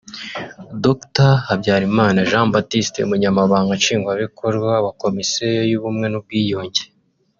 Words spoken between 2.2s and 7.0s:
Jean Baptiste Umunyamabanga Nshingwabikrwa wa Komisiyo y’ubumwe n’ubwiyunge